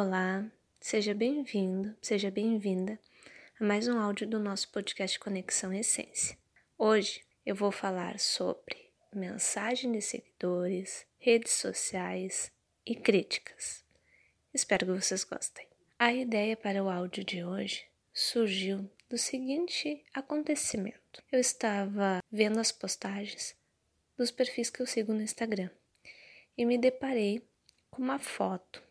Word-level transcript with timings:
Olá, 0.00 0.48
seja 0.80 1.12
bem-vindo, 1.12 1.92
seja 2.00 2.30
bem-vinda 2.30 3.00
a 3.58 3.64
mais 3.64 3.88
um 3.88 3.98
áudio 3.98 4.28
do 4.28 4.38
nosso 4.38 4.70
podcast 4.70 5.18
Conexão 5.18 5.74
Essência. 5.74 6.38
Hoje 6.78 7.24
eu 7.44 7.52
vou 7.52 7.72
falar 7.72 8.20
sobre 8.20 8.92
mensagem 9.12 9.90
de 9.90 10.00
seguidores, 10.00 11.04
redes 11.18 11.50
sociais 11.54 12.52
e 12.86 12.94
críticas. 12.94 13.84
Espero 14.54 14.86
que 14.86 14.92
vocês 14.92 15.24
gostem. 15.24 15.66
A 15.98 16.12
ideia 16.12 16.56
para 16.56 16.84
o 16.84 16.88
áudio 16.88 17.24
de 17.24 17.42
hoje 17.42 17.84
surgiu 18.14 18.88
do 19.10 19.18
seguinte 19.18 20.04
acontecimento. 20.14 21.24
Eu 21.32 21.40
estava 21.40 22.22
vendo 22.30 22.60
as 22.60 22.70
postagens 22.70 23.56
dos 24.16 24.30
perfis 24.30 24.70
que 24.70 24.80
eu 24.80 24.86
sigo 24.86 25.12
no 25.12 25.22
Instagram 25.22 25.70
e 26.56 26.64
me 26.64 26.78
deparei 26.78 27.42
com 27.90 28.00
uma 28.00 28.20
foto 28.20 28.86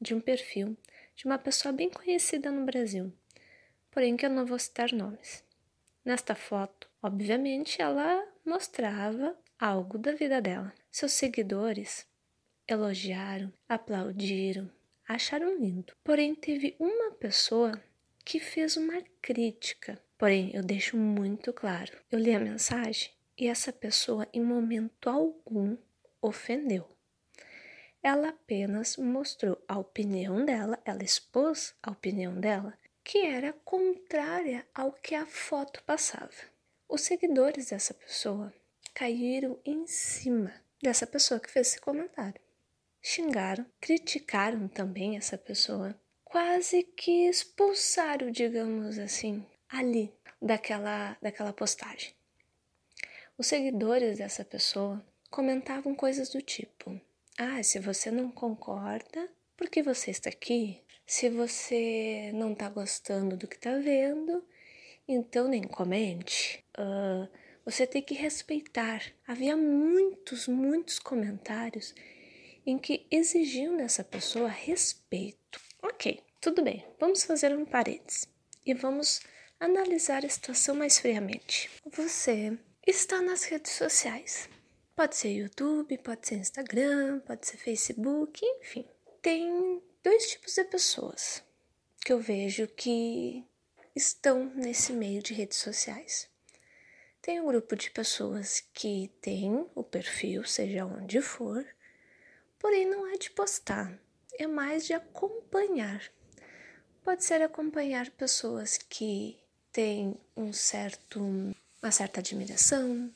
de 0.00 0.14
um 0.14 0.20
perfil 0.20 0.76
de 1.16 1.24
uma 1.24 1.38
pessoa 1.38 1.72
bem 1.72 1.88
conhecida 1.88 2.50
no 2.50 2.66
Brasil, 2.66 3.12
porém 3.90 4.16
que 4.16 4.26
eu 4.26 4.30
não 4.30 4.44
vou 4.44 4.58
citar 4.58 4.92
nomes. 4.92 5.42
Nesta 6.04 6.34
foto, 6.34 6.88
obviamente, 7.02 7.80
ela 7.80 8.22
mostrava 8.44 9.36
algo 9.58 9.98
da 9.98 10.12
vida 10.12 10.40
dela. 10.40 10.72
Seus 10.92 11.12
seguidores 11.12 12.06
elogiaram, 12.68 13.52
aplaudiram, 13.68 14.70
acharam 15.08 15.58
lindo. 15.58 15.94
Porém, 16.04 16.34
teve 16.34 16.76
uma 16.78 17.12
pessoa 17.12 17.72
que 18.24 18.38
fez 18.38 18.76
uma 18.76 19.02
crítica. 19.22 20.00
Porém, 20.18 20.50
eu 20.54 20.62
deixo 20.62 20.96
muito 20.96 21.52
claro: 21.52 21.96
eu 22.10 22.18
li 22.18 22.34
a 22.34 22.40
mensagem 22.40 23.10
e 23.38 23.48
essa 23.48 23.72
pessoa, 23.72 24.28
em 24.32 24.42
momento 24.42 25.08
algum, 25.08 25.76
ofendeu. 26.20 26.95
Ela 28.08 28.28
apenas 28.28 28.96
mostrou 28.96 29.60
a 29.66 29.76
opinião 29.76 30.44
dela, 30.44 30.80
ela 30.84 31.02
expôs 31.02 31.74
a 31.82 31.90
opinião 31.90 32.38
dela, 32.38 32.72
que 33.02 33.18
era 33.26 33.52
contrária 33.52 34.64
ao 34.72 34.92
que 34.92 35.12
a 35.16 35.26
foto 35.26 35.82
passava. 35.82 36.30
Os 36.88 37.00
seguidores 37.00 37.70
dessa 37.70 37.92
pessoa 37.92 38.54
caíram 38.94 39.58
em 39.64 39.88
cima 39.88 40.54
dessa 40.80 41.04
pessoa 41.04 41.40
que 41.40 41.50
fez 41.50 41.66
esse 41.66 41.80
comentário. 41.80 42.40
Xingaram, 43.02 43.66
criticaram 43.80 44.68
também 44.68 45.16
essa 45.16 45.36
pessoa, 45.36 45.92
quase 46.22 46.84
que 46.84 47.26
expulsaram, 47.28 48.30
digamos 48.30 49.00
assim, 49.00 49.44
ali 49.68 50.14
daquela, 50.40 51.16
daquela 51.20 51.52
postagem. 51.52 52.14
Os 53.36 53.48
seguidores 53.48 54.18
dessa 54.18 54.44
pessoa 54.44 55.04
comentavam 55.28 55.92
coisas 55.92 56.28
do 56.28 56.40
tipo: 56.40 57.00
ah, 57.38 57.62
se 57.62 57.78
você 57.78 58.10
não 58.10 58.30
concorda, 58.30 59.28
por 59.56 59.68
que 59.68 59.82
você 59.82 60.10
está 60.10 60.30
aqui? 60.30 60.82
Se 61.06 61.28
você 61.28 62.30
não 62.34 62.52
está 62.52 62.68
gostando 62.68 63.36
do 63.36 63.46
que 63.46 63.56
está 63.56 63.76
vendo, 63.78 64.44
então 65.06 65.46
nem 65.46 65.62
comente. 65.62 66.64
Uh, 66.78 67.28
você 67.64 67.86
tem 67.86 68.02
que 68.02 68.14
respeitar. 68.14 69.02
Havia 69.26 69.56
muitos, 69.56 70.48
muitos 70.48 70.98
comentários 70.98 71.94
em 72.64 72.78
que 72.78 73.06
exigiam 73.10 73.76
dessa 73.76 74.02
pessoa 74.02 74.48
respeito. 74.48 75.60
Ok, 75.82 76.22
tudo 76.40 76.62
bem, 76.62 76.84
vamos 76.98 77.22
fazer 77.24 77.56
um 77.56 77.64
parênteses 77.64 78.28
e 78.64 78.74
vamos 78.74 79.20
analisar 79.60 80.24
a 80.24 80.28
situação 80.28 80.74
mais 80.74 80.98
friamente. 80.98 81.70
Você 81.92 82.58
está 82.86 83.20
nas 83.20 83.44
redes 83.44 83.72
sociais. 83.72 84.48
Pode 84.96 85.14
ser 85.14 85.28
YouTube, 85.28 85.98
pode 85.98 86.26
ser 86.26 86.36
Instagram, 86.36 87.20
pode 87.20 87.46
ser 87.46 87.58
Facebook, 87.58 88.42
enfim. 88.42 88.88
Tem 89.20 89.82
dois 90.02 90.30
tipos 90.30 90.54
de 90.54 90.64
pessoas 90.64 91.44
que 92.02 92.14
eu 92.14 92.18
vejo 92.18 92.66
que 92.68 93.44
estão 93.94 94.46
nesse 94.54 94.94
meio 94.94 95.22
de 95.22 95.34
redes 95.34 95.58
sociais. 95.58 96.30
Tem 97.20 97.38
um 97.38 97.46
grupo 97.46 97.76
de 97.76 97.90
pessoas 97.90 98.60
que 98.72 99.12
tem 99.20 99.68
o 99.74 99.84
perfil, 99.84 100.44
seja 100.44 100.86
onde 100.86 101.20
for, 101.20 101.62
porém 102.58 102.86
não 102.86 103.06
é 103.06 103.18
de 103.18 103.30
postar, 103.32 104.00
é 104.38 104.46
mais 104.46 104.86
de 104.86 104.94
acompanhar. 104.94 106.10
Pode 107.04 107.22
ser 107.22 107.42
acompanhar 107.42 108.10
pessoas 108.12 108.78
que 108.78 109.38
têm 109.70 110.18
um 110.34 110.54
certo, 110.54 111.20
uma 111.82 111.92
certa 111.92 112.20
admiração, 112.20 113.12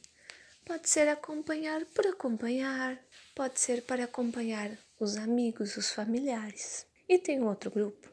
Pode 0.70 0.88
ser 0.88 1.08
acompanhar 1.08 1.84
por 1.86 2.06
acompanhar, 2.06 2.96
pode 3.34 3.58
ser 3.58 3.82
para 3.82 4.04
acompanhar 4.04 4.78
os 5.00 5.16
amigos, 5.16 5.76
os 5.76 5.90
familiares. 5.90 6.86
E 7.08 7.18
tem 7.18 7.42
outro 7.42 7.72
grupo 7.72 8.08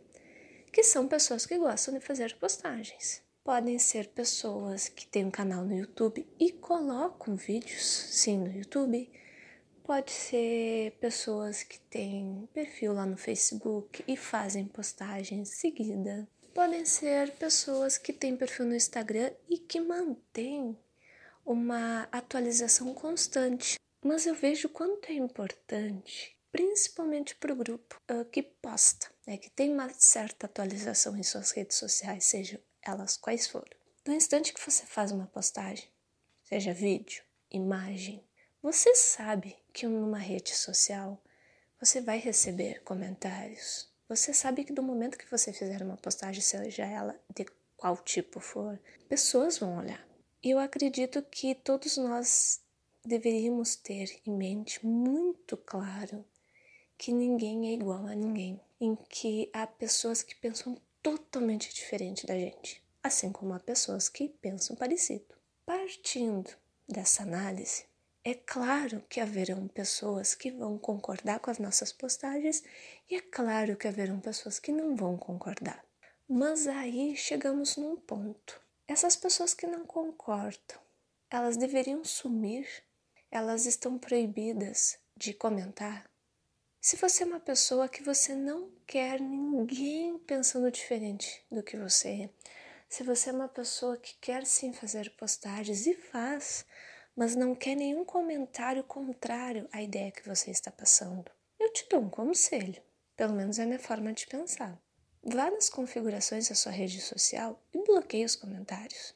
que 0.73 0.81
são 0.81 1.07
pessoas 1.07 1.46
que 1.46 1.56
gostam 1.56 1.94
de 1.94 2.00
fazer 2.00 2.35
postagens. 2.38 3.22
Podem 3.44 3.78
ser 3.78 4.07
pessoas 4.07 4.90
que 4.90 5.06
têm 5.06 5.25
um 5.25 5.29
canal 5.29 5.63
no 5.63 5.75
YouTube 5.75 6.28
e 6.40 6.51
colocam 6.51 7.35
vídeos, 7.35 7.84
sim, 7.84 8.40
no 8.40 8.51
YouTube. 8.51 9.07
Pode 9.84 10.09
ser 10.09 10.94
pessoas 10.94 11.62
que 11.62 11.79
têm 11.81 12.50
perfil 12.56 12.94
lá 12.94 13.06
no 13.06 13.17
Facebook 13.17 14.03
e 14.07 14.17
fazem 14.17 14.66
postagens 14.66 15.50
seguida. 15.50 16.28
Podem 16.56 16.85
ser 16.85 17.35
pessoas 17.35 18.00
que 18.00 18.12
têm 18.12 18.35
perfil 18.35 18.66
no 18.66 18.75
Instagram 18.75 19.29
e 19.47 19.59
que 19.59 19.79
mantêm 19.79 20.75
uma 21.47 22.09
atualização 22.12 22.94
constante. 22.94 23.80
Mas 24.03 24.28
eu 24.28 24.35
vejo 24.35 24.69
quanto 24.69 25.09
é 25.09 25.13
importante, 25.13 26.38
principalmente 26.52 27.35
para 27.35 27.53
o 27.53 27.56
grupo 27.56 28.00
uh, 28.12 28.25
que 28.25 28.44
posta, 28.44 29.08
né, 29.25 29.38
que 29.38 29.50
tem 29.50 29.72
uma 29.72 29.90
certa 29.90 30.46
atualização 30.46 31.18
em 31.18 31.24
suas 31.24 31.52
redes 31.52 31.78
sociais, 31.78 32.25
sejam 32.25 32.59
elas 32.81 33.18
quais 33.18 33.47
forem. 33.47 33.78
No 34.06 34.13
instante 34.13 34.53
que 34.53 34.63
você 34.63 34.85
faz 34.85 35.12
uma 35.12 35.25
postagem, 35.28 35.90
seja 36.44 36.74
vídeo, 36.74 37.24
imagem, 37.50 38.24
você 38.62 38.94
sabe 38.96 39.56
que 39.74 39.88
numa 39.88 40.19
rede 40.19 40.53
social 40.53 41.22
você 41.79 42.02
vai 42.02 42.19
receber 42.19 42.81
comentários. 42.84 43.90
Você 44.09 44.34
sabe 44.34 44.64
que 44.64 44.74
do 44.74 44.84
momento 44.84 45.18
que 45.18 45.29
você 45.29 45.52
fizer 45.52 45.81
uma 45.81 45.97
postagem, 45.97 46.41
seja 46.41 46.85
ela 46.85 47.19
de 47.34 47.46
qual 47.75 47.97
tipo 47.97 48.40
for, 48.40 48.79
pessoas 49.09 49.58
vão 49.58 49.78
olhar. 49.78 50.06
Eu 50.44 50.59
acredito 50.59 51.24
que 51.24 51.56
todos 51.56 51.98
nós 51.98 52.62
deveríamos 53.03 53.75
ter 53.75 54.22
em 54.24 54.31
mente 54.31 54.86
muito 54.86 55.58
claro 55.58 56.24
que 56.96 57.12
ninguém 57.12 57.70
é 57.70 57.74
igual 57.74 58.06
a 58.06 58.14
ninguém, 58.14 58.62
em 58.80 58.96
que 59.09 59.50
há 59.52 59.66
pessoas 59.66 60.22
que 60.22 60.36
pensam 60.36 60.80
totalmente 61.02 61.74
diferente 61.74 62.28
da 62.28 62.36
gente, 62.36 62.84
assim 63.02 63.31
como 63.31 63.52
há 63.56 63.59
pessoas 63.59 64.08
que 64.09 64.30
pensam 64.30 64.76
parecido. 64.76 65.36
Partindo 65.66 66.52
dessa 66.88 67.24
análise, 67.24 67.86
é 68.24 68.36
claro 68.36 69.03
que 69.09 69.20
haverão 69.20 69.68
pessoas 69.68 70.36
que 70.36 70.52
vão 70.52 70.78
concordar 70.78 71.40
com 71.40 71.50
as 71.50 71.58
nossas 71.58 71.92
postagens 71.92 72.64
e 73.09 73.16
é 73.16 73.22
claro 73.22 73.76
que 73.76 73.88
haverão 73.88 74.20
pessoas 74.20 74.59
que 74.59 74.72
não 74.72 74.96
vão 74.96 75.18
concordar. 75.18 75.84
Mas 76.30 76.68
aí 76.68 77.16
chegamos 77.16 77.76
num 77.76 77.96
ponto 77.96 78.66
essas 78.88 79.16
pessoas 79.16 79.53
que 79.53 79.68
não 79.68 79.86
concordam, 79.86 80.80
elas 81.30 81.58
deveriam 81.58 82.06
sumir? 82.06 82.68
Elas 83.30 83.66
estão 83.66 83.98
proibidas 83.98 84.98
de 85.16 85.34
comentar? 85.34 86.09
Se 86.80 86.96
você 86.96 87.24
é 87.24 87.26
uma 87.26 87.40
pessoa 87.40 87.90
que 87.90 88.02
você 88.02 88.34
não 88.34 88.72
quer 88.88 89.20
ninguém 89.20 90.18
pensando 90.20 90.72
diferente 90.72 91.44
do 91.52 91.62
que 91.62 91.76
você, 91.76 92.30
se 92.88 93.03
você 93.03 93.30
é 93.30 93.34
uma 93.34 93.50
pessoa 93.50 93.97
que 93.97 94.16
quer 94.22 94.46
sim 94.46 94.72
fazer 94.72 95.09
postagens 95.18 95.85
e 95.85 95.94
faz, 95.94 96.66
mas 97.14 97.35
não 97.35 97.53
quer 97.53 97.76
nenhum 97.76 98.06
comentário 98.06 98.85
contrário 98.85 99.67
à 99.73 99.82
ideia 99.82 100.11
que 100.11 100.26
você 100.26 100.50
está 100.50 100.72
passando, 100.72 101.29
eu 101.59 101.73
te 101.73 101.85
dou 101.90 102.00
um 102.00 102.09
conselho, 102.09 102.82
pelo 103.17 103.34
menos 103.34 103.59
é 103.59 103.64
a 103.64 103.66
minha 103.66 103.79
forma 103.79 104.14
de 104.14 104.26
pensar. 104.28 104.82
Vá 105.29 105.52
nas 105.52 105.70
configurações 105.70 106.47
da 106.47 106.56
sua 106.56 106.72
rede 106.72 107.02
social 107.02 107.62
e 107.74 107.84
bloqueie 107.84 108.24
os 108.24 108.38
comentários. 108.38 109.14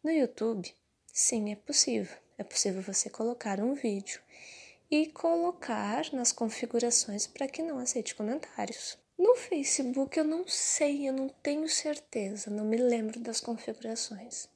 No 0.00 0.08
YouTube, 0.08 0.72
sim, 1.12 1.50
é 1.50 1.56
possível. 1.56 2.16
É 2.38 2.44
possível 2.44 2.80
você 2.80 3.10
colocar 3.10 3.58
um 3.58 3.74
vídeo 3.74 4.20
e 4.88 5.08
colocar 5.08 6.04
nas 6.12 6.30
configurações 6.30 7.26
para 7.26 7.48
que 7.48 7.64
não 7.64 7.80
aceite 7.80 8.14
comentários. 8.14 8.96
No 9.18 9.34
Facebook 9.34 10.16
eu 10.16 10.24
não 10.24 10.46
sei, 10.46 11.08
eu 11.08 11.12
não 11.12 11.28
tenho 11.28 11.68
certeza, 11.68 12.48
não 12.48 12.64
me 12.64 12.76
lembro 12.76 13.18
das 13.18 13.40
configurações. 13.40 14.48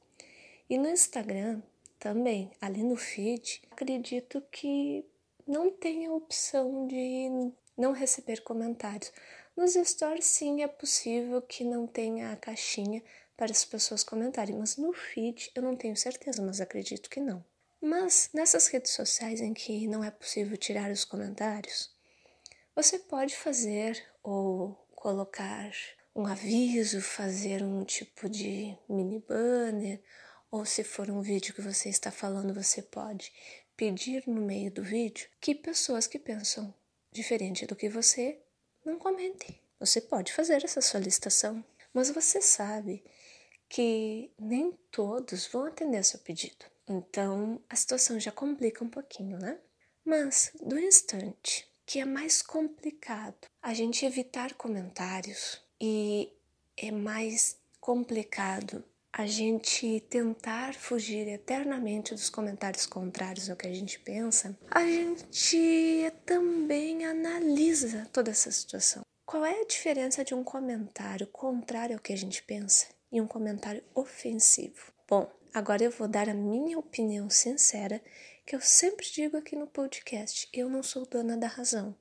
E 0.71 0.79
no 0.79 0.89
Instagram 0.89 1.61
também, 1.99 2.53
ali 2.61 2.85
no 2.85 2.95
feed, 2.95 3.63
acredito 3.69 4.41
que 4.53 5.05
não 5.45 5.73
tem 5.73 6.07
a 6.07 6.13
opção 6.13 6.87
de 6.87 7.53
não 7.77 7.91
receber 7.91 8.43
comentários. 8.43 9.13
Nos 9.59 9.75
stories, 9.75 10.25
sim, 10.25 10.63
é 10.63 10.69
possível 10.69 11.43
que 11.43 11.65
não 11.65 11.85
tenha 11.85 12.31
a 12.31 12.37
caixinha 12.37 13.03
para 13.37 13.51
as 13.51 13.65
pessoas 13.65 14.05
comentarem, 14.05 14.57
mas 14.57 14.77
no 14.77 14.93
feed 14.93 15.51
eu 15.53 15.61
não 15.61 15.75
tenho 15.75 15.97
certeza, 15.97 16.41
mas 16.41 16.61
acredito 16.61 17.11
que 17.11 17.19
não. 17.19 17.45
Mas 17.81 18.31
nessas 18.33 18.69
redes 18.69 18.93
sociais 18.93 19.41
em 19.41 19.53
que 19.53 19.89
não 19.89 20.05
é 20.05 20.13
possível 20.13 20.57
tirar 20.57 20.93
os 20.93 21.05
comentários, 21.05 21.93
Você 22.77 23.01
pode 23.01 23.35
fazer 23.35 24.01
ou 24.23 24.77
colocar 24.95 25.73
um 26.15 26.25
aviso, 26.25 27.03
fazer 27.03 27.61
um 27.61 27.85
tipo 27.85 28.29
de 28.29 28.79
mini 28.89 29.19
banner, 29.19 30.01
ou 30.53 30.65
se 30.65 30.85
for 30.85 31.11
um 31.11 31.21
vídeo 31.21 31.53
que 31.53 31.61
você 31.61 31.89
está 31.89 32.13
falando, 32.13 32.55
você 32.55 32.81
pode 32.81 33.33
pedir 33.77 34.23
no 34.25 34.41
meio 34.41 34.71
do 34.71 34.85
vídeo 34.85 35.29
que 35.41 35.53
pessoas 35.53 36.07
que 36.07 36.21
pensam 36.21 36.73
diferente 37.11 37.67
do 37.67 37.75
que 37.75 37.89
você 37.89 38.41
não 38.89 38.99
comentem. 38.99 39.61
Você 39.79 40.01
pode 40.01 40.33
fazer 40.33 40.65
essa 40.65 40.81
solicitação, 40.81 41.65
mas 41.93 42.11
você 42.11 42.41
sabe 42.41 43.05
que 43.69 44.31
nem 44.39 44.73
todos 44.91 45.47
vão 45.47 45.67
atender 45.67 46.05
seu 46.05 46.19
pedido. 46.21 46.65
Então 46.89 47.63
a 47.69 47.77
situação 47.77 48.19
já 48.19 48.33
complica 48.33 48.83
um 48.83 48.89
pouquinho, 48.89 49.39
né? 49.39 49.59
Mas 50.05 50.53
do 50.61 50.79
instante 50.79 51.69
que 51.85 52.01
é 52.01 52.05
mais 52.05 52.43
complicado 52.43 53.47
a 53.63 53.73
gente 53.73 54.05
evitar 54.05 54.55
comentários 54.55 55.63
e 55.81 56.33
é 56.77 56.91
mais 56.91 57.59
complicado 57.81 58.85
a 59.19 59.27
gente 59.27 59.99
tentar 60.09 60.75
fugir 60.75 61.27
eternamente 61.27 62.15
dos 62.15 62.31
comentários 62.31 62.87
contrários 62.87 63.51
ao 63.51 63.57
que 63.57 63.67
a 63.67 63.75
gente 63.75 63.99
pensa, 63.99 64.57
a 64.71 64.81
gente 64.85 66.13
também 66.25 67.05
analisa 67.05 68.09
toda 68.13 68.31
essa 68.31 68.49
situação. 68.53 69.03
Qual 69.27 69.45
é 69.45 69.61
a 69.61 69.67
diferença 69.67 70.25
de 70.25 70.37
um 70.37 70.45
comentário 70.45 71.27
contrário 71.27 71.97
ao 71.97 72.01
que 72.01 72.13
a 72.13 72.17
gente 72.17 72.45
pensa 72.45 72.87
e 73.11 73.21
um 73.21 73.27
comentário 73.27 73.83
ofensivo? 73.93 74.93
Bom, 75.09 75.29
agora 75.53 75.83
eu 75.83 75.91
vou 75.91 76.07
dar 76.07 76.29
a 76.29 76.35
minha 76.35 76.79
opinião 76.79 77.29
sincera, 77.29 78.01
que 78.47 78.55
eu 78.55 78.61
sempre 78.61 79.05
digo 79.05 79.37
aqui 79.37 79.57
no 79.57 79.67
podcast: 79.67 80.49
eu 80.53 80.69
não 80.69 80.85
sou 80.85 81.05
dona 81.05 81.37
da 81.37 81.49
razão. 81.49 81.93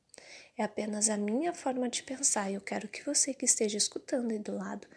É 0.55 0.63
apenas 0.63 1.09
a 1.09 1.17
minha 1.17 1.51
forma 1.51 1.89
de 1.89 2.03
pensar 2.03 2.51
e 2.51 2.53
eu 2.53 2.61
quero 2.61 2.87
que 2.87 3.03
você 3.03 3.33
que 3.33 3.45
esteja 3.45 3.75
escutando 3.75 4.29
aí 4.29 4.39
do 4.39 4.55
lado 4.55 4.87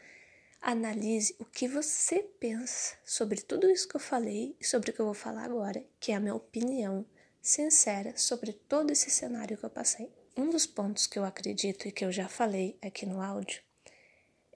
analise 0.61 1.35
o 1.39 1.45
que 1.45 1.67
você 1.67 2.23
pensa 2.39 2.97
sobre 3.05 3.41
tudo 3.41 3.71
isso 3.71 3.89
que 3.89 3.97
eu 3.97 4.01
falei 4.01 4.57
e 4.61 4.65
sobre 4.65 4.91
o 4.91 4.93
que 4.93 5.01
eu 5.01 5.07
vou 5.07 5.15
falar 5.15 5.45
agora, 5.45 5.85
que 5.99 6.13
é 6.13 6.15
a 6.15 6.21
minha 6.21 6.35
opinião 6.35 7.07
sincera 7.41 8.17
sobre 8.17 8.53
todo 8.53 8.91
esse 8.91 9.11
cenário 9.11 9.57
que 9.57 9.65
eu 9.65 9.71
passei. 9.71 10.13
Um 10.37 10.51
dos 10.51 10.67
pontos 10.67 11.07
que 11.07 11.19
eu 11.19 11.25
acredito 11.25 11.89
e 11.89 11.93
que 11.93 12.05
eu 12.05 12.13
já 12.13 12.29
falei 12.29 12.79
aqui 12.83 13.07
no 13.07 13.21
áudio 13.21 13.63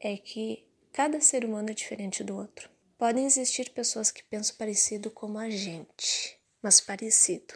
é 0.01 0.17
que 0.17 0.67
cada 0.93 1.21
ser 1.21 1.45
humano 1.45 1.71
é 1.71 1.75
diferente 1.75 2.23
do 2.23 2.37
outro. 2.37 2.69
Podem 2.99 3.27
existir 3.27 3.71
pessoas 3.71 4.11
que 4.11 4.23
pensam 4.23 4.57
parecido 4.57 5.11
como 5.11 5.39
a 5.39 5.51
gente, 5.51 6.39
mas 6.63 6.81
parecido. 6.81 7.55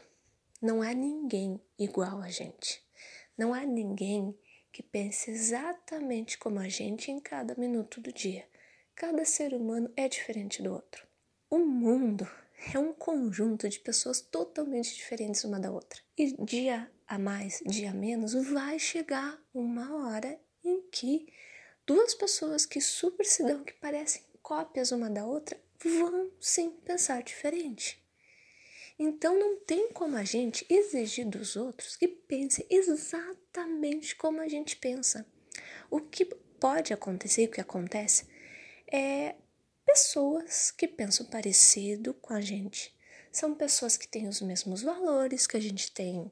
Não 0.60 0.82
há 0.82 0.92
ninguém 0.92 1.60
igual 1.78 2.20
a 2.20 2.28
gente. 2.28 2.82
Não 3.36 3.54
há 3.54 3.64
ninguém 3.64 4.36
que 4.78 4.82
pense 4.84 5.28
exatamente 5.28 6.38
como 6.38 6.60
a 6.60 6.68
gente 6.68 7.10
em 7.10 7.18
cada 7.18 7.52
minuto 7.56 8.00
do 8.00 8.12
dia. 8.12 8.46
Cada 8.94 9.24
ser 9.24 9.52
humano 9.52 9.92
é 9.96 10.08
diferente 10.08 10.62
do 10.62 10.72
outro. 10.72 11.04
O 11.50 11.58
mundo 11.58 12.24
é 12.72 12.78
um 12.78 12.92
conjunto 12.92 13.68
de 13.68 13.80
pessoas 13.80 14.20
totalmente 14.20 14.94
diferentes 14.94 15.42
uma 15.42 15.58
da 15.58 15.72
outra. 15.72 16.00
E 16.16 16.32
dia 16.44 16.88
a 17.08 17.18
mais, 17.18 17.60
dia 17.66 17.90
a 17.90 17.92
menos, 17.92 18.34
vai 18.34 18.78
chegar 18.78 19.42
uma 19.52 19.96
hora 19.96 20.40
em 20.62 20.80
que 20.92 21.26
duas 21.84 22.14
pessoas 22.14 22.64
que 22.64 22.80
super 22.80 23.26
se 23.26 23.42
dão, 23.42 23.64
que 23.64 23.72
parecem 23.72 24.22
cópias 24.40 24.92
uma 24.92 25.10
da 25.10 25.26
outra, 25.26 25.60
vão 25.82 26.30
sim 26.38 26.70
pensar 26.70 27.24
diferente. 27.24 28.00
Então 28.98 29.38
não 29.38 29.56
tem 29.60 29.92
como 29.92 30.16
a 30.16 30.24
gente 30.24 30.66
exigir 30.68 31.26
dos 31.26 31.54
outros 31.54 31.96
que 31.96 32.08
pensem 32.08 32.66
exatamente 32.68 34.16
como 34.16 34.40
a 34.40 34.48
gente 34.48 34.76
pensa. 34.76 35.24
O 35.88 36.00
que 36.00 36.24
pode 36.24 36.92
acontecer, 36.92 37.46
o 37.46 37.50
que 37.50 37.60
acontece, 37.60 38.26
é 38.90 39.36
pessoas 39.86 40.70
que 40.70 40.88
pensam 40.88 41.26
parecido 41.26 42.12
com 42.14 42.34
a 42.34 42.40
gente. 42.40 42.92
São 43.30 43.54
pessoas 43.54 43.96
que 43.96 44.08
têm 44.08 44.26
os 44.26 44.40
mesmos 44.40 44.82
valores 44.82 45.46
que 45.46 45.56
a 45.56 45.60
gente 45.60 45.92
tem, 45.92 46.30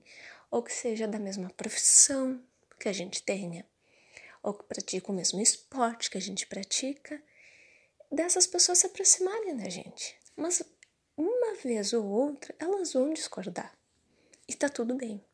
ou 0.50 0.62
que 0.62 0.72
seja 0.72 1.06
da 1.06 1.18
mesma 1.18 1.50
profissão 1.50 2.42
que 2.80 2.88
a 2.88 2.92
gente 2.92 3.22
tenha, 3.22 3.64
ou 4.42 4.54
que 4.54 4.64
praticam 4.64 5.14
o 5.14 5.16
mesmo 5.16 5.40
esporte 5.40 6.10
que 6.10 6.18
a 6.18 6.20
gente 6.20 6.46
pratica. 6.46 7.22
Dessas 8.10 8.46
pessoas 8.46 8.78
se 8.78 8.86
aproximarem 8.86 9.56
da 9.56 9.68
gente. 9.68 10.16
Mas 10.36 10.62
uma 11.46 11.54
vez 11.54 11.92
ou 11.92 12.04
outra 12.04 12.54
elas 12.58 12.92
vão 12.92 13.12
discordar. 13.12 13.72
E 14.48 14.54
tá 14.54 14.68
tudo 14.68 14.96
bem. 14.96 15.24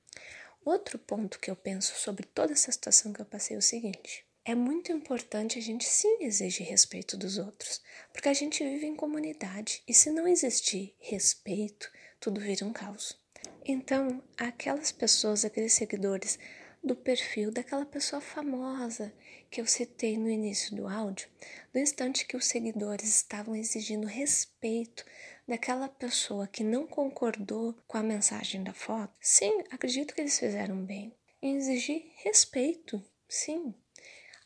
Outro 0.65 0.99
ponto 0.99 1.39
que 1.41 1.51
eu 1.51 1.57
penso 1.57 1.99
sobre 1.99 2.27
toda 2.27 2.53
essa 2.53 2.71
situação 2.71 3.13
que 3.13 3.21
eu 3.21 3.27
passei 3.27 3.57
é 3.57 3.59
o 3.59 3.63
seguinte: 3.63 4.25
é 4.45 4.55
muito 4.55 4.93
importante 4.93 5.59
a 5.59 5.63
gente 5.63 5.85
sim 5.85 6.19
exigir 6.21 6.67
respeito 6.67 7.17
dos 7.17 7.39
outros, 7.39 7.83
porque 8.13 8.29
a 8.29 8.35
gente 8.35 8.63
vive 8.63 8.87
em 8.87 8.95
comunidade 8.95 9.83
e 9.89 9.95
se 9.95 10.11
não 10.11 10.29
existir 10.29 10.95
respeito, 11.01 11.91
tudo 12.21 12.41
vira 12.41 12.65
um 12.67 12.73
caos. 12.73 13.19
Então, 13.65 14.23
aquelas 14.37 14.93
pessoas, 14.93 15.45
aqueles 15.45 15.73
seguidores 15.73 16.39
do 16.83 16.95
perfil 16.95 17.51
daquela 17.51 17.87
pessoa 17.87 18.21
famosa 18.21 19.13
que 19.53 19.61
eu 19.61 19.67
citei 19.67 20.17
no 20.17 20.31
início 20.31 20.75
do 20.75 20.89
áudio, 20.89 21.29
no 21.75 21.79
instante 21.79 22.27
que 22.27 22.39
os 22.39 22.47
seguidores 22.47 23.07
estavam 23.07 23.55
exigindo 23.55 24.07
respeito 24.07 25.05
daquela 25.47 25.91
pessoa 25.91 26.47
que 26.47 26.65
não 26.65 26.87
concordou 26.87 27.75
com 27.87 27.99
a 27.99 28.03
mensagem 28.03 28.65
da 28.65 28.73
foto, 28.73 29.13
sim, 29.21 29.63
acredito 29.71 30.15
que 30.15 30.23
eles 30.23 30.39
fizeram 30.39 30.83
bem. 30.83 31.15
Em 31.43 31.55
exigir 31.57 32.11
respeito, 32.25 33.05
sim. 33.29 33.75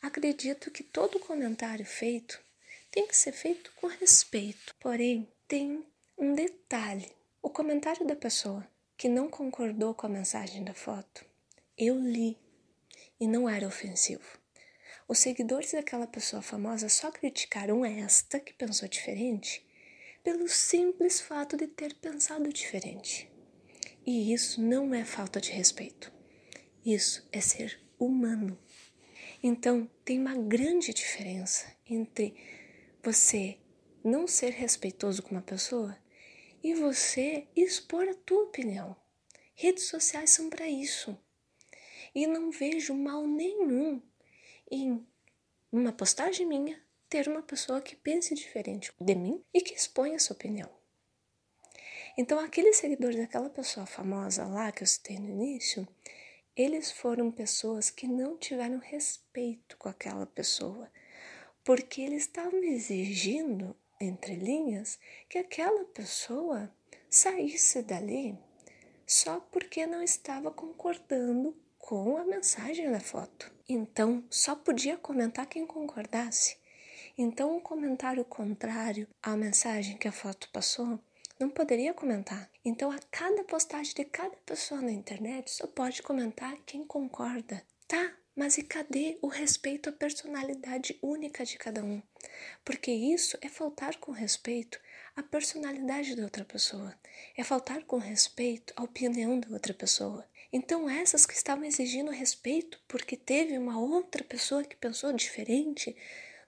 Acredito 0.01 0.69
que 0.69 0.83
todo 0.83 1.21
comentário 1.21 1.85
feito 1.85 2.37
tem 2.91 3.07
que 3.07 3.15
ser 3.15 3.31
feito 3.31 3.71
com 3.77 3.87
respeito. 3.87 4.75
Porém, 4.77 5.25
tem 5.47 5.85
um 6.17 6.33
detalhe: 6.33 7.09
o 7.41 7.49
comentário 7.49 8.05
da 8.05 8.15
pessoa 8.15 8.67
que 8.97 9.07
não 9.07 9.29
concordou 9.29 9.93
com 9.93 10.05
a 10.05 10.09
mensagem 10.09 10.65
da 10.65 10.73
foto, 10.73 11.25
eu 11.77 11.97
li 11.97 12.37
e 13.17 13.25
não 13.25 13.47
era 13.47 13.65
ofensivo. 13.65 14.37
Os 15.07 15.19
seguidores 15.19 15.71
daquela 15.71 16.05
pessoa 16.05 16.41
famosa 16.41 16.89
só 16.89 17.09
criticaram 17.09 17.85
esta 17.85 18.41
que 18.41 18.51
pensou 18.51 18.89
diferente 18.89 19.65
pelo 20.21 20.49
simples 20.49 21.21
fato 21.21 21.55
de 21.55 21.65
ter 21.65 21.95
pensado 21.95 22.51
diferente. 22.51 23.31
E 24.05 24.33
isso 24.33 24.61
não 24.61 24.93
é 24.93 25.05
falta 25.05 25.39
de 25.39 25.51
respeito. 25.51 26.11
Isso 26.85 27.25
é 27.31 27.39
ser 27.39 27.79
humano. 27.97 28.59
Então, 29.41 29.89
tem 30.03 30.19
uma 30.19 30.35
grande 30.35 30.93
diferença 30.93 31.73
entre 31.89 32.35
você 33.01 33.57
não 34.03 34.27
ser 34.27 34.49
respeitoso 34.49 35.23
com 35.23 35.31
uma 35.31 35.41
pessoa 35.41 35.97
e 36.61 36.73
você 36.73 37.47
expor 37.55 38.09
a 38.09 38.13
tua 38.13 38.43
opinião. 38.43 38.93
Redes 39.55 39.85
sociais 39.85 40.31
são 40.31 40.49
para 40.49 40.67
isso. 40.67 41.17
E 42.13 42.27
não 42.27 42.51
vejo 42.51 42.93
mal 42.93 43.25
nenhum 43.25 44.01
em 44.69 45.05
uma 45.71 45.91
postagem 45.91 46.45
minha 46.45 46.81
ter 47.09 47.27
uma 47.27 47.41
pessoa 47.41 47.81
que 47.81 47.95
pense 47.95 48.35
diferente 48.35 48.91
de 48.99 49.15
mim 49.15 49.43
e 49.53 49.61
que 49.61 49.73
exponha 49.73 50.19
sua 50.19 50.35
opinião. 50.35 50.69
Então, 52.17 52.39
aqueles 52.39 52.77
seguidores 52.77 53.17
daquela 53.17 53.49
pessoa 53.49 53.85
famosa 53.85 54.45
lá 54.45 54.71
que 54.71 54.83
eu 54.83 54.87
citei 54.87 55.19
no 55.19 55.29
início, 55.29 55.87
eles 56.55 56.91
foram 56.91 57.31
pessoas 57.31 57.89
que 57.91 58.07
não 58.07 58.35
tiveram 58.37 58.79
respeito 58.79 59.77
com 59.77 59.87
aquela 59.87 60.25
pessoa, 60.25 60.91
porque 61.63 62.01
eles 62.01 62.23
estavam 62.23 62.63
exigindo, 62.63 63.75
entre 64.01 64.35
linhas, 64.35 64.99
que 65.29 65.37
aquela 65.37 65.85
pessoa 65.85 66.73
saísse 67.09 67.81
dali 67.83 68.37
só 69.05 69.39
porque 69.39 69.87
não 69.87 70.03
estava 70.03 70.51
concordando 70.51 71.55
com 71.77 72.17
a 72.17 72.25
mensagem 72.25 72.91
da 72.91 72.99
foto. 72.99 73.56
Então, 73.69 74.23
só 74.29 74.55
podia 74.55 74.97
comentar 74.97 75.45
quem 75.45 75.65
concordasse. 75.65 76.57
Então, 77.17 77.57
um 77.57 77.59
comentário 77.59 78.23
contrário 78.23 79.07
à 79.21 79.35
mensagem 79.35 79.97
que 79.97 80.07
a 80.07 80.11
foto 80.11 80.49
passou 80.53 80.97
não 81.39 81.49
poderia 81.49 81.93
comentar. 81.93 82.49
Então, 82.63 82.89
a 82.89 82.99
cada 83.11 83.43
postagem 83.43 83.93
de 83.93 84.05
cada 84.05 84.35
pessoa 84.45 84.81
na 84.81 84.91
internet 84.91 85.51
só 85.51 85.67
pode 85.67 86.01
comentar 86.01 86.55
quem 86.65 86.85
concorda. 86.85 87.61
Tá, 87.87 88.13
mas 88.35 88.57
e 88.57 88.63
cadê 88.63 89.17
o 89.21 89.27
respeito 89.27 89.89
à 89.89 89.91
personalidade 89.91 90.97
única 91.01 91.43
de 91.43 91.57
cada 91.57 91.83
um? 91.83 92.01
Porque 92.63 92.91
isso 92.91 93.37
é 93.41 93.49
faltar 93.49 93.97
com 93.97 94.11
respeito 94.11 94.79
à 95.15 95.23
personalidade 95.23 96.15
da 96.15 96.23
outra 96.23 96.45
pessoa, 96.45 96.93
é 97.35 97.43
faltar 97.43 97.83
com 97.83 97.97
respeito 97.97 98.73
à 98.77 98.83
opinião 98.83 99.39
da 99.39 99.49
outra 99.49 99.73
pessoa. 99.73 100.23
Então, 100.51 100.89
essas 100.89 101.25
que 101.25 101.33
estavam 101.33 101.65
exigindo 101.65 102.11
respeito 102.11 102.79
porque 102.87 103.17
teve 103.17 103.57
uma 103.57 103.79
outra 103.79 104.23
pessoa 104.23 104.63
que 104.63 104.75
pensou 104.75 105.11
diferente, 105.13 105.95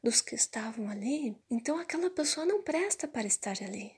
dos 0.01 0.21
que 0.21 0.35
estavam 0.35 0.89
ali, 0.89 1.35
então 1.49 1.77
aquela 1.77 2.09
pessoa 2.09 2.45
não 2.45 2.61
presta 2.61 3.07
para 3.07 3.27
estar 3.27 3.61
ali. 3.61 3.91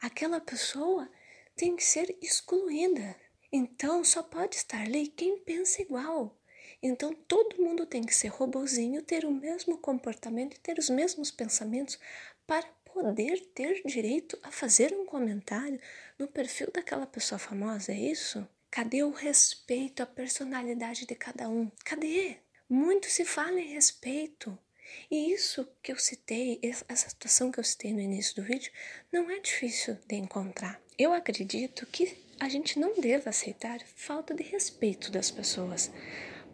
Aquela 0.00 0.40
pessoa 0.40 1.08
tem 1.54 1.76
que 1.76 1.84
ser 1.84 2.16
excluída. 2.20 3.16
Então 3.52 4.02
só 4.04 4.22
pode 4.22 4.56
estar 4.56 4.80
ali 4.82 5.08
quem 5.08 5.38
pensa 5.38 5.82
igual. 5.82 6.36
Então 6.82 7.12
todo 7.12 7.62
mundo 7.62 7.86
tem 7.86 8.02
que 8.02 8.14
ser 8.14 8.28
robozinho, 8.28 9.02
ter 9.02 9.24
o 9.24 9.30
mesmo 9.30 9.78
comportamento 9.78 10.54
e 10.54 10.60
ter 10.60 10.78
os 10.78 10.88
mesmos 10.88 11.30
pensamentos 11.30 11.98
para 12.46 12.66
poder 12.92 13.40
ter 13.54 13.82
direito 13.84 14.38
a 14.42 14.50
fazer 14.50 14.92
um 14.92 15.06
comentário 15.06 15.80
no 16.18 16.26
perfil 16.26 16.70
daquela 16.72 17.06
pessoa 17.06 17.38
famosa, 17.38 17.92
é 17.92 17.98
isso? 17.98 18.46
Cadê 18.70 19.02
o 19.02 19.10
respeito 19.10 20.00
à 20.00 20.06
personalidade 20.06 21.04
de 21.04 21.14
cada 21.16 21.48
um? 21.48 21.68
Cadê? 21.84 22.36
Muito 22.68 23.08
se 23.10 23.24
fala 23.24 23.60
em 23.60 23.74
respeito. 23.74 24.56
E 25.10 25.32
isso 25.32 25.68
que 25.82 25.90
eu 25.90 25.98
citei, 25.98 26.60
essa 26.62 27.08
situação 27.08 27.50
que 27.50 27.58
eu 27.58 27.64
citei 27.64 27.92
no 27.92 28.00
início 28.00 28.36
do 28.36 28.44
vídeo, 28.44 28.70
não 29.12 29.28
é 29.28 29.40
difícil 29.40 29.98
de 30.06 30.14
encontrar. 30.14 30.80
Eu 30.96 31.12
acredito 31.12 31.84
que 31.86 32.16
a 32.38 32.48
gente 32.48 32.78
não 32.78 32.94
deva 32.94 33.30
aceitar 33.30 33.80
falta 33.96 34.32
de 34.32 34.44
respeito 34.44 35.10
das 35.10 35.32
pessoas. 35.32 35.90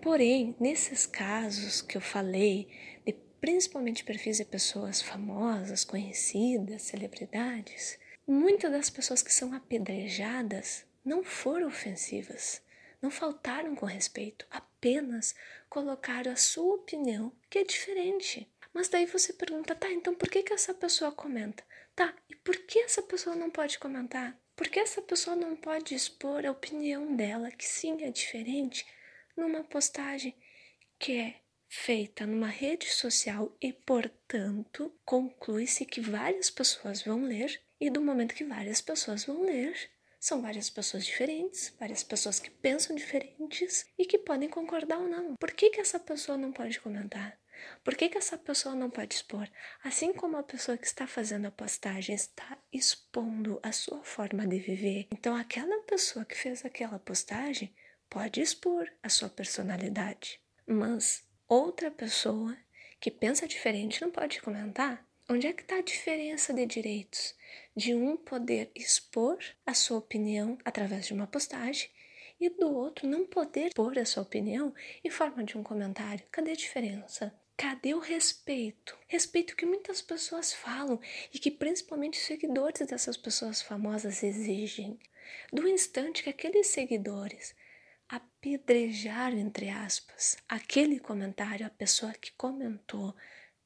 Porém, 0.01 0.57
nesses 0.59 1.05
casos 1.05 1.83
que 1.83 1.99
eu 1.99 2.01
falei, 2.01 2.67
de 3.05 3.13
principalmente 3.43 4.03
perfis 4.03 4.39
de 4.39 4.45
pessoas 4.47 5.03
famosas, 5.03 5.85
conhecidas, 5.85 6.81
celebridades, 6.81 7.99
muitas 8.27 8.73
das 8.73 8.89
pessoas 8.89 9.23
que 9.23 9.35
são 9.35 9.53
apedrejadas 9.53 10.87
não 11.07 11.23
foram 11.23 11.69
ofensivas, 11.69 12.61
não 13.01 13.13
faltaram 13.13 13.77
com 13.77 13.87
respeito, 13.87 14.45
apenas 14.51 15.37
colocaram 15.69 16.33
a 16.33 16.37
sua 16.37 16.75
opinião, 16.75 17.33
que 17.49 17.61
é 17.61 17.65
diferente. 17.65 18.53
Mas 18.75 18.89
daí 18.89 19.07
você 19.07 19.33
pergunta, 19.33 19.77
tá, 19.77 19.89
então 19.93 20.17
por 20.17 20.29
que, 20.29 20.43
que 20.43 20.53
essa 20.53 20.75
pessoa 20.75 21.13
comenta? 21.13 21.65
Tá, 21.95 22.13
e 22.29 22.35
por 22.35 22.57
que 22.57 22.81
essa 22.81 23.01
pessoa 23.01 23.37
não 23.37 23.49
pode 23.49 23.79
comentar? 23.79 24.37
Por 24.57 24.69
que 24.69 24.81
essa 24.81 25.01
pessoa 25.01 25.37
não 25.37 25.55
pode 25.55 25.95
expor 25.95 26.45
a 26.45 26.51
opinião 26.51 27.15
dela, 27.15 27.53
que 27.53 27.65
sim 27.65 28.03
é 28.03 28.11
diferente, 28.11 28.85
numa 29.37 29.63
postagem 29.63 30.37
que 30.99 31.19
é 31.19 31.41
feita 31.69 32.27
numa 32.27 32.49
rede 32.49 32.91
social 32.91 33.57
e, 33.61 33.73
portanto, 33.73 34.93
conclui-se 35.05 35.85
que 35.85 36.01
várias 36.01 36.51
pessoas 36.51 37.03
vão 37.03 37.23
ler, 37.23 37.63
e 37.79 37.91
do 37.91 38.01
momento 38.01 38.35
que 38.35 38.45
várias 38.45 38.81
pessoas 38.81 39.25
vão 39.25 39.43
ler, 39.43 39.91
são 40.19 40.43
várias 40.43 40.71
pessoas 40.71 41.05
diferentes, 41.05 41.75
várias 41.79 42.03
pessoas 42.03 42.39
que 42.39 42.51
pensam 42.51 42.97
diferentes 42.97 43.87
e 43.99 44.05
que 44.05 44.19
podem 44.19 44.49
concordar 44.49 44.99
ou 44.99 45.09
não. 45.09 45.37
Por 45.37 45.53
que, 45.53 45.71
que 45.71 45.81
essa 45.81 46.01
pessoa 46.01 46.37
não 46.37 46.53
pode 46.53 46.81
comentar? 46.81 47.39
Por 47.83 47.95
que, 47.95 48.09
que 48.09 48.19
essa 48.19 48.37
pessoa 48.37 48.75
não 48.75 48.91
pode 48.91 49.15
expor? 49.15 49.49
Assim 49.83 50.13
como 50.13 50.37
a 50.37 50.43
pessoa 50.43 50.77
que 50.77 50.87
está 50.87 51.07
fazendo 51.07 51.47
a 51.47 51.51
postagem 51.51 52.15
está 52.15 52.59
expondo 52.73 53.59
a 53.63 53.73
sua 53.73 54.03
forma 54.05 54.47
de 54.47 54.59
viver, 54.59 55.09
então 55.11 55.35
aquela 55.35 55.83
pessoa 55.83 56.25
que 56.25 56.37
fez 56.37 56.65
aquela 56.65 56.99
postagem 56.99 57.75
pode 58.11 58.41
expor 58.41 58.91
a 59.03 59.09
sua 59.09 59.29
personalidade. 59.29 60.41
Mas 60.67 61.25
outra 61.49 61.91
pessoa 61.91 62.57
que 63.01 63.11
pensa 63.11 63.47
diferente 63.47 64.01
não 64.03 64.11
pode 64.11 64.41
comentar. 64.41 65.06
Onde 65.29 65.49
é 65.49 65.53
que 65.53 65.63
está 65.63 65.79
a 65.79 65.83
diferença 65.83 66.55
de 66.55 66.65
direitos? 66.67 67.35
De 67.75 67.93
um 67.93 68.17
poder 68.17 68.71
expor 68.77 69.37
a 69.67 69.75
sua 69.75 69.99
opinião 69.99 70.57
através 70.65 71.07
de 71.07 71.13
uma 71.13 71.27
postagem 71.27 71.91
e 72.39 72.49
do 72.49 72.73
outro 72.73 73.09
não 73.09 73.27
poder 73.27 73.67
expor 73.67 73.99
a 73.99 74.05
sua 74.05 74.23
opinião 74.23 74.73
em 75.03 75.11
forma 75.11 75.43
de 75.43 75.59
um 75.59 75.65
comentário. 75.65 76.25
Cadê 76.31 76.53
a 76.53 76.57
diferença? 76.57 77.35
Cadê 77.57 77.93
o 77.93 77.99
respeito? 77.99 78.97
Respeito 79.09 79.57
que 79.57 79.67
muitas 79.67 80.01
pessoas 80.01 80.53
falam 80.53 81.01
e 81.35 81.41
que 81.41 81.51
principalmente 81.51 82.21
os 82.21 82.25
seguidores 82.25 82.87
dessas 82.87 83.17
pessoas 83.17 83.61
famosas 83.61 84.23
exigem. 84.23 84.97
Do 85.53 85.67
instante 85.67 86.23
que 86.23 86.31
aqueles 86.31 86.69
seguidores 86.69 87.53
apedrejaram, 88.09 89.39
entre 89.39 89.71
aspas, 89.71 90.37
aquele 90.49 91.01
comentário, 91.01 91.67
a 91.67 91.71
pessoa 91.71 92.13
que 92.13 92.31
comentou 92.31 93.13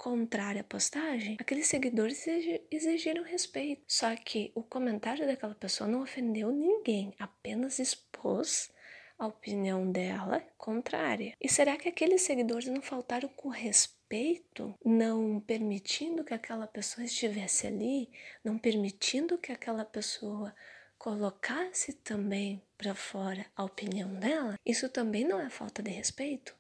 contrária 0.01 0.63
à 0.63 0.65
postagem, 0.65 1.37
aqueles 1.39 1.67
seguidores 1.67 2.27
exigiram 2.71 3.23
respeito. 3.23 3.83
Só 3.87 4.17
que 4.17 4.51
o 4.55 4.63
comentário 4.63 5.27
daquela 5.27 5.55
pessoa 5.55 5.87
não 5.87 6.01
ofendeu 6.01 6.51
ninguém, 6.51 7.13
apenas 7.19 7.79
expôs 7.79 8.73
a 9.19 9.27
opinião 9.27 9.93
dela 9.93 10.43
contrária. 10.57 11.37
E 11.39 11.51
será 11.51 11.77
que 11.77 11.87
aqueles 11.87 12.23
seguidores 12.23 12.67
não 12.69 12.81
faltaram 12.81 13.29
com 13.29 13.51
respeito, 13.51 14.75
não 14.83 15.39
permitindo 15.39 16.25
que 16.25 16.33
aquela 16.33 16.67
pessoa 16.67 17.05
estivesse 17.05 17.67
ali, 17.67 18.11
não 18.43 18.57
permitindo 18.57 19.37
que 19.37 19.53
aquela 19.53 19.85
pessoa 19.85 20.55
colocasse 20.97 21.93
também 21.93 22.63
para 22.79 22.95
fora 22.95 23.45
a 23.55 23.65
opinião 23.65 24.15
dela? 24.15 24.59
Isso 24.65 24.89
também 24.89 25.25
não 25.25 25.39
é 25.39 25.51
falta 25.51 25.83
de 25.83 25.91
respeito? 25.91 26.57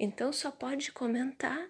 Então 0.00 0.32
só 0.32 0.50
pode 0.50 0.90
comentar 0.90 1.68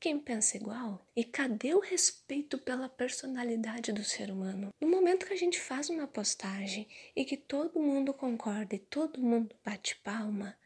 quem 0.00 0.18
pensa 0.18 0.56
igual? 0.56 1.04
E 1.14 1.24
cadê 1.24 1.74
o 1.74 1.80
respeito 1.80 2.56
pela 2.58 2.88
personalidade 2.88 3.92
do 3.92 4.04
ser 4.04 4.30
humano? 4.30 4.70
No 4.80 4.88
momento 4.88 5.26
que 5.26 5.32
a 5.32 5.38
gente 5.38 5.58
faz 5.60 5.90
uma 5.90 6.06
postagem 6.06 6.86
e 7.16 7.24
que 7.24 7.36
todo 7.36 7.80
mundo 7.80 8.14
concorda 8.14 8.76
e 8.76 8.78
todo 8.78 9.20
mundo 9.20 9.56
bate 9.64 9.96
palma, 9.96 10.56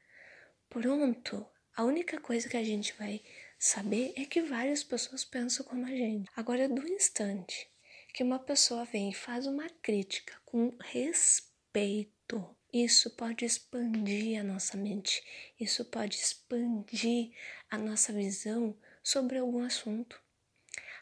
pronto, 0.69 1.47
a 1.75 1.85
única 1.85 2.21
coisa 2.21 2.49
que 2.49 2.57
a 2.57 2.65
gente 2.65 2.93
vai 2.99 3.23
saber 3.59 4.13
é 4.17 4.25
que 4.25 4.43
várias 4.43 4.85
pessoas 4.85 5.25
pensam 5.25 5.65
como 5.65 5.87
a 5.87 5.91
gente. 5.91 6.29
Agora, 6.37 6.69
do 6.69 6.87
instante 6.87 7.71
que 8.13 8.23
uma 8.23 8.39
pessoa 8.39 8.85
vem 8.85 9.11
e 9.11 9.15
faz 9.15 9.47
uma 9.47 9.69
crítica 9.83 10.35
com 10.45 10.77
respeito, 10.79 12.55
isso 12.71 13.09
pode 13.17 13.47
expandir 13.47 14.39
a 14.39 14.45
nossa 14.45 14.77
mente, 14.77 15.25
isso 15.59 15.85
pode 15.87 16.17
expandir 16.17 17.33
a 17.71 17.79
nossa 17.79 18.13
visão 18.13 18.77
sobre 19.03 19.39
algum 19.39 19.63
assunto. 19.63 20.21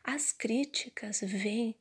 As 0.02 0.33
críticas 0.33 1.21
vêm 1.21 1.76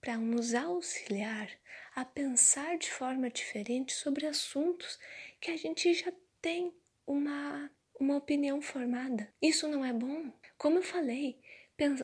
para 0.00 0.16
nos 0.16 0.54
auxiliar 0.54 1.50
a 1.94 2.04
pensar 2.04 2.76
de 2.78 2.90
forma 2.90 3.30
diferente 3.30 3.92
sobre 3.92 4.26
assuntos 4.26 4.98
que 5.40 5.50
a 5.50 5.56
gente 5.56 5.92
já 5.94 6.12
tem 6.40 6.74
uma, 7.06 7.70
uma 7.98 8.16
opinião 8.16 8.60
formada. 8.60 9.32
Isso 9.40 9.66
não 9.68 9.84
é 9.84 9.92
bom. 9.92 10.32
Como 10.58 10.78
eu 10.78 10.82
falei, 10.82 11.38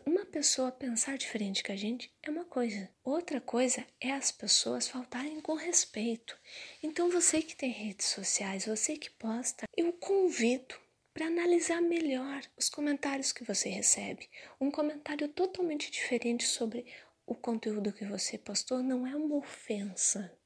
uma 0.05 0.25
pessoa 0.27 0.73
pensar 0.73 1.17
diferente 1.17 1.63
que 1.63 1.71
a 1.71 1.77
gente 1.77 2.13
é 2.23 2.31
uma 2.31 2.45
coisa. 2.45 2.91
Outra 3.05 3.41
coisa 3.41 3.87
é 4.01 4.11
as 4.11 4.33
pessoas 4.33 4.89
faltarem 4.89 5.41
com 5.41 5.55
respeito. 5.55 6.37
Então, 6.83 7.09
você 7.09 7.41
que 7.41 7.55
tem 7.55 7.71
redes 7.71 8.07
sociais, 8.07 8.67
você 8.67 8.97
que 8.97 9.11
posta, 9.11 9.67
eu 9.77 9.93
convido 9.93 10.75
para 11.13 11.27
analisar 11.27 11.81
melhor 11.81 12.43
os 12.57 12.69
comentários 12.69 13.33
que 13.33 13.45
você 13.45 13.69
recebe. 13.69 14.29
Um 14.61 14.71
comentário 14.71 15.29
totalmente 15.29 15.91
diferente 15.91 16.45
sobre 16.47 16.87
o 17.27 17.35
conteúdo 17.35 17.93
que 17.93 18.05
você 18.05 18.39
postou 18.39 18.83
não 18.83 19.07
é 19.07 19.15
uma 19.15 19.37
ofensa. 19.37 20.37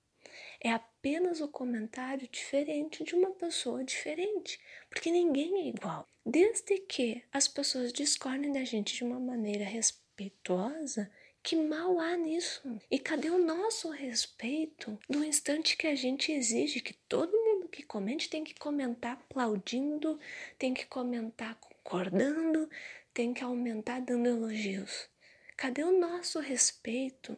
É 0.60 0.70
apenas 0.70 1.40
o 1.40 1.48
comentário 1.48 2.28
diferente 2.28 3.04
de 3.04 3.14
uma 3.14 3.30
pessoa 3.30 3.84
diferente, 3.84 4.58
porque 4.88 5.10
ninguém 5.10 5.60
é 5.60 5.68
igual. 5.68 6.06
Desde 6.24 6.78
que 6.78 7.22
as 7.32 7.46
pessoas 7.46 7.92
discordem 7.92 8.52
da 8.52 8.64
gente 8.64 8.94
de 8.94 9.04
uma 9.04 9.20
maneira 9.20 9.64
respeitosa, 9.64 11.10
que 11.42 11.56
mal 11.56 12.00
há 12.00 12.16
nisso? 12.16 12.62
E 12.90 12.98
cadê 12.98 13.28
o 13.28 13.38
nosso 13.38 13.90
respeito 13.90 14.98
no 15.06 15.22
instante 15.22 15.76
que 15.76 15.86
a 15.86 15.94
gente 15.94 16.32
exige 16.32 16.80
que 16.80 16.94
todo 17.06 17.43
que 17.74 17.82
comente 17.82 18.30
tem 18.30 18.44
que 18.44 18.54
comentar 18.54 19.14
aplaudindo, 19.14 20.16
tem 20.56 20.72
que 20.72 20.86
comentar 20.86 21.56
concordando, 21.56 22.70
tem 23.12 23.34
que 23.34 23.42
aumentar 23.42 24.00
dando 24.00 24.28
elogios? 24.28 25.08
Cadê 25.56 25.82
o 25.82 25.98
nosso 25.98 26.38
respeito 26.38 27.36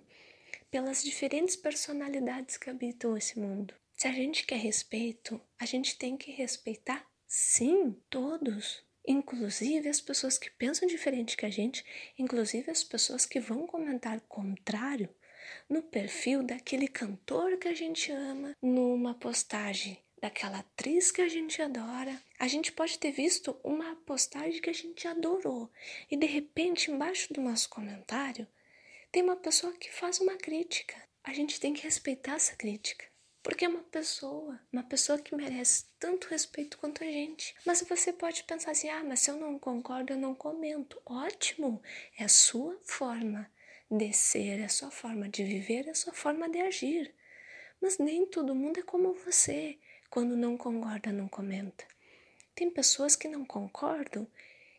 pelas 0.70 1.02
diferentes 1.02 1.56
personalidades 1.56 2.58
que 2.58 2.68
habitam 2.68 3.16
esse 3.16 3.38
mundo? 3.38 3.74
Se 3.94 4.06
a 4.06 4.12
gente 4.12 4.44
quer 4.44 4.58
respeito, 4.58 5.40
a 5.58 5.64
gente 5.64 5.96
tem 5.96 6.18
que 6.18 6.30
respeitar, 6.30 7.06
sim, 7.26 7.96
todos 8.10 8.84
inclusive 9.08 9.88
as 9.88 10.00
pessoas 10.00 10.36
que 10.36 10.50
pensam 10.50 10.88
diferente 10.88 11.36
que 11.36 11.46
a 11.46 11.50
gente, 11.50 11.84
inclusive 12.18 12.68
as 12.70 12.82
pessoas 12.82 13.24
que 13.24 13.38
vão 13.38 13.64
comentar 13.64 14.20
contrário 14.22 15.08
no 15.68 15.80
perfil 15.80 16.42
daquele 16.42 16.88
cantor 16.88 17.56
que 17.56 17.68
a 17.68 17.74
gente 17.74 18.10
ama, 18.10 18.52
numa 18.60 19.14
postagem 19.14 19.96
daquela 20.20 20.58
atriz 20.58 21.10
que 21.10 21.20
a 21.20 21.28
gente 21.28 21.60
adora. 21.60 22.20
A 22.38 22.48
gente 22.48 22.72
pode 22.72 22.98
ter 22.98 23.12
visto 23.12 23.58
uma 23.62 23.96
postagem 24.06 24.60
que 24.60 24.70
a 24.70 24.74
gente 24.74 25.06
adorou 25.06 25.70
e 26.10 26.16
de 26.16 26.26
repente 26.26 26.90
embaixo 26.90 27.32
do 27.32 27.40
nosso 27.40 27.68
comentário 27.68 28.46
tem 29.12 29.22
uma 29.22 29.36
pessoa 29.36 29.72
que 29.74 29.92
faz 29.92 30.20
uma 30.20 30.36
crítica. 30.36 30.96
A 31.24 31.32
gente 31.32 31.58
tem 31.58 31.72
que 31.72 31.82
respeitar 31.82 32.34
essa 32.34 32.54
crítica. 32.54 33.06
Porque 33.46 33.64
é 33.64 33.68
uma 33.68 33.84
pessoa, 33.84 34.60
uma 34.72 34.82
pessoa 34.82 35.20
que 35.20 35.32
merece 35.32 35.84
tanto 36.00 36.26
respeito 36.26 36.76
quanto 36.78 37.04
a 37.04 37.06
gente. 37.06 37.54
Mas 37.64 37.80
você 37.80 38.12
pode 38.12 38.42
pensar 38.42 38.72
assim: 38.72 38.88
ah, 38.88 39.04
mas 39.04 39.20
se 39.20 39.30
eu 39.30 39.36
não 39.36 39.56
concordo, 39.56 40.12
eu 40.12 40.18
não 40.18 40.34
comento. 40.34 41.00
Ótimo! 41.06 41.80
É 42.18 42.24
a 42.24 42.28
sua 42.28 42.76
forma 42.82 43.48
de 43.88 44.12
ser, 44.12 44.58
é 44.58 44.64
a 44.64 44.68
sua 44.68 44.90
forma 44.90 45.28
de 45.28 45.44
viver, 45.44 45.86
é 45.86 45.90
a 45.90 45.94
sua 45.94 46.12
forma 46.12 46.48
de 46.48 46.60
agir. 46.60 47.14
Mas 47.80 47.98
nem 47.98 48.26
todo 48.26 48.52
mundo 48.52 48.80
é 48.80 48.82
como 48.82 49.14
você. 49.14 49.78
Quando 50.10 50.36
não 50.36 50.56
concorda, 50.56 51.12
não 51.12 51.28
comenta. 51.28 51.84
Tem 52.54 52.70
pessoas 52.70 53.14
que 53.14 53.28
não 53.28 53.44
concordam 53.44 54.26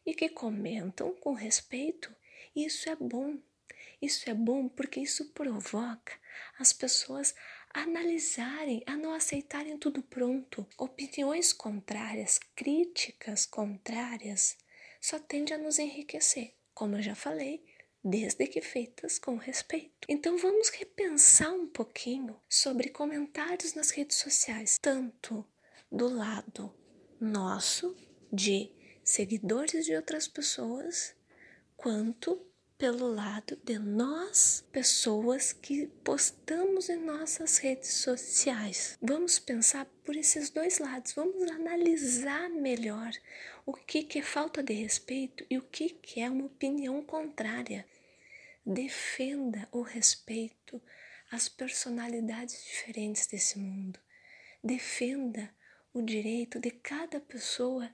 e 0.06 0.14
que 0.14 0.30
comentam 0.30 1.14
com 1.16 1.34
respeito. 1.34 2.14
Isso 2.56 2.90
é 2.90 2.96
bom. 2.96 3.38
Isso 4.02 4.30
é 4.30 4.34
bom 4.34 4.68
porque 4.68 5.00
isso 5.00 5.30
provoca 5.30 6.14
as 6.58 6.72
pessoas 6.72 7.36
a 7.74 7.82
analisarem, 7.82 8.84
a 8.86 8.96
não 8.96 9.14
aceitarem 9.14 9.78
tudo 9.78 10.02
pronto. 10.02 10.66
Opiniões 10.78 11.52
contrárias, 11.52 12.40
críticas 12.56 13.46
contrárias, 13.46 14.58
só 15.02 15.20
tende 15.20 15.54
a 15.54 15.58
nos 15.58 15.80
enriquecer. 15.80 16.54
Como 16.74 16.96
eu 16.96 17.02
já 17.02 17.16
falei, 17.16 17.64
desde 18.10 18.48
que 18.48 18.62
feitas 18.62 19.20
com 19.20 19.36
respeito. 19.36 20.08
Então 20.08 20.38
vamos 20.38 20.70
repensar 20.70 21.52
um 21.52 21.68
pouquinho 21.68 22.40
sobre 22.48 22.90
comentários 22.90 23.74
nas 23.74 23.90
redes 23.90 24.18
sociais, 24.18 24.80
tanto 24.82 25.46
do 25.92 26.08
lado 26.08 26.74
nosso 27.20 27.96
de 28.32 28.72
seguidores 29.04 29.86
de 29.86 29.94
outras 29.94 30.28
pessoas, 30.28 31.14
quanto 31.76 32.42
pelo 32.78 33.12
lado 33.12 33.58
de 33.64 33.80
nós, 33.80 34.64
pessoas 34.72 35.52
que 35.52 35.88
postamos 36.04 36.90
em 36.90 36.98
nossas 36.98 37.58
redes 37.58 37.90
sociais. 37.90 38.98
Vamos 39.02 39.40
pensar 39.40 39.86
por 40.06 40.16
esses 40.16 40.50
dois 40.52 40.78
lados, 40.78 41.14
vamos 41.14 41.50
analisar 41.50 42.50
melhor 42.50 43.12
o 43.66 43.74
que, 43.74 44.04
que 44.04 44.20
é 44.20 44.22
falta 44.22 44.62
de 44.62 44.74
respeito 44.74 45.44
e 45.50 45.58
o 45.58 45.62
que, 45.62 45.90
que 45.90 46.22
é 46.22 46.30
uma 46.30 46.46
opinião 46.46 47.02
contrária. 47.04 47.86
Defenda 48.70 49.66
o 49.72 49.82
respeito 49.82 50.82
às 51.32 51.48
personalidades 51.48 52.66
diferentes 52.66 53.26
desse 53.26 53.58
mundo. 53.58 53.98
Defenda 54.62 55.50
o 55.94 56.02
direito 56.02 56.60
de 56.60 56.72
cada 56.72 57.18
pessoa 57.22 57.90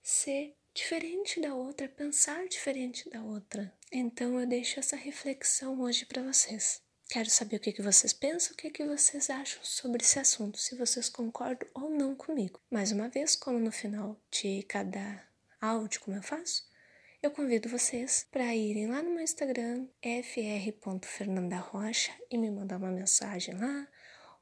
ser 0.00 0.56
diferente 0.72 1.40
da 1.40 1.52
outra, 1.52 1.88
pensar 1.88 2.46
diferente 2.46 3.10
da 3.10 3.24
outra. 3.24 3.76
Então 3.90 4.38
eu 4.38 4.46
deixo 4.46 4.78
essa 4.78 4.94
reflexão 4.94 5.80
hoje 5.80 6.06
para 6.06 6.22
vocês. 6.22 6.80
Quero 7.10 7.28
saber 7.28 7.56
o 7.56 7.60
que, 7.60 7.82
vocês 7.82 8.12
pensam, 8.12 8.52
o 8.52 8.56
que 8.56 8.86
vocês 8.86 9.28
acham 9.28 9.64
sobre 9.64 10.04
esse 10.04 10.20
assunto, 10.20 10.58
se 10.58 10.76
vocês 10.76 11.08
concordam 11.08 11.68
ou 11.74 11.90
não 11.90 12.14
comigo. 12.14 12.60
Mais 12.70 12.92
uma 12.92 13.08
vez, 13.08 13.34
como 13.34 13.58
no 13.58 13.72
final 13.72 14.16
de 14.30 14.62
cada 14.62 15.26
áudio, 15.60 16.00
como 16.02 16.16
eu 16.16 16.22
faço, 16.22 16.72
eu 17.26 17.30
convido 17.30 17.70
vocês 17.70 18.26
para 18.30 18.54
irem 18.54 18.86
lá 18.86 19.02
no 19.02 19.08
meu 19.10 19.24
Instagram, 19.24 19.88
fr.fernandarocha, 20.02 22.12
e 22.30 22.36
me 22.36 22.50
mandar 22.50 22.76
uma 22.76 22.90
mensagem 22.90 23.56
lá, 23.56 23.88